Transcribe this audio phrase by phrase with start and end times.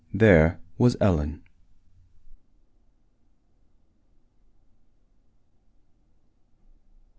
[0.11, 1.43] There was Ellen!